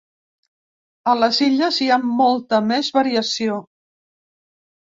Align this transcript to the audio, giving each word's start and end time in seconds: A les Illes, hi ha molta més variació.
A 1.11 1.15
les 1.23 1.41
Illes, 1.47 1.77
hi 1.81 1.89
ha 1.91 1.99
molta 2.23 2.63
més 2.71 2.93
variació. 2.97 3.63